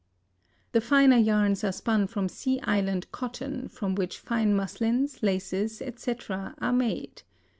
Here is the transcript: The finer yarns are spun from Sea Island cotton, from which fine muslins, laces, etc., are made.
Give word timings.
The 0.71 0.81
finer 0.81 1.17
yarns 1.19 1.63
are 1.63 1.71
spun 1.71 2.07
from 2.07 2.27
Sea 2.27 2.59
Island 2.61 3.11
cotton, 3.11 3.67
from 3.67 3.93
which 3.93 4.17
fine 4.17 4.55
muslins, 4.55 5.21
laces, 5.21 5.79
etc., 5.79 6.55
are 6.57 6.73
made. 6.73 7.21